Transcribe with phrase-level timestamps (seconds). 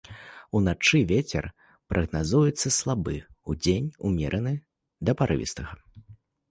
[0.59, 1.45] Уначы вецер
[1.93, 3.15] прагназуецца слабы,
[3.55, 4.57] удзень умераны
[5.09, 5.73] да парывістага.